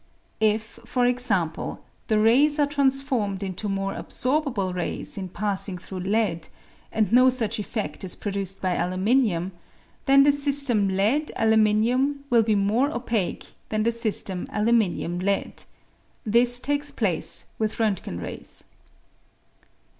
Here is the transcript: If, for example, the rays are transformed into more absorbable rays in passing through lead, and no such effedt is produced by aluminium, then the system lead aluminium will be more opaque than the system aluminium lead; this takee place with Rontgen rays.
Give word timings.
If, 0.39 0.79
for 0.83 1.05
example, 1.05 1.85
the 2.07 2.17
rays 2.17 2.57
are 2.57 2.65
transformed 2.65 3.43
into 3.43 3.69
more 3.69 3.93
absorbable 3.93 4.73
rays 4.73 5.15
in 5.15 5.29
passing 5.29 5.77
through 5.77 5.99
lead, 5.99 6.47
and 6.91 7.13
no 7.13 7.29
such 7.29 7.57
effedt 7.59 8.03
is 8.03 8.15
produced 8.15 8.63
by 8.63 8.73
aluminium, 8.73 9.51
then 10.07 10.23
the 10.23 10.31
system 10.31 10.87
lead 10.89 11.31
aluminium 11.35 12.23
will 12.31 12.41
be 12.41 12.55
more 12.55 12.89
opaque 12.89 13.51
than 13.69 13.83
the 13.83 13.91
system 13.91 14.47
aluminium 14.51 15.19
lead; 15.19 15.65
this 16.25 16.59
takee 16.59 16.93
place 16.95 17.45
with 17.59 17.75
Rontgen 17.77 18.19
rays. 18.19 18.63